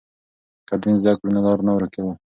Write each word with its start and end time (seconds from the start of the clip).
که 0.67 0.75
دین 0.81 0.95
زده 1.01 1.13
کړو 1.17 1.29
نو 1.33 1.39
لار 1.45 1.59
نه 1.67 1.71
ورکوو. 1.73 2.11